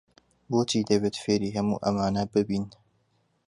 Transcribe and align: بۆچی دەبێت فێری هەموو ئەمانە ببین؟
بۆچی 0.49 0.81
دەبێت 0.89 1.15
فێری 1.23 1.55
هەموو 1.57 1.81
ئەمانە 1.85 2.23
ببین؟ 2.33 2.65